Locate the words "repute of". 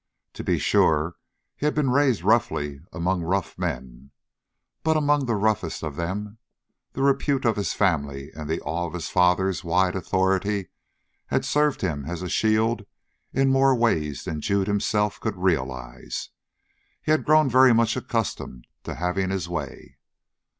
7.03-7.55